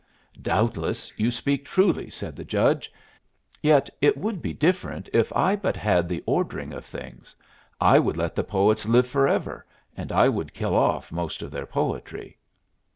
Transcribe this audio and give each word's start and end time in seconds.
"Doubtless 0.41 1.11
you 1.15 1.29
speak 1.29 1.63
truly," 1.63 2.09
said 2.09 2.35
the 2.35 2.43
Judge; 2.43 2.91
"yet 3.61 3.87
it 4.01 4.17
would 4.17 4.41
be 4.41 4.51
different 4.51 5.07
if 5.13 5.31
I 5.35 5.55
but 5.55 5.75
had 5.77 6.09
the 6.09 6.23
ordering 6.25 6.73
of 6.73 6.83
things. 6.83 7.35
I 7.79 7.99
would 7.99 8.17
let 8.17 8.33
the 8.33 8.43
poets 8.43 8.87
live 8.87 9.05
forever 9.07 9.63
and 9.95 10.11
I 10.11 10.27
would 10.27 10.55
kill 10.55 10.73
off 10.75 11.11
most 11.11 11.43
of 11.43 11.51
their 11.51 11.67
poetry." 11.67 12.39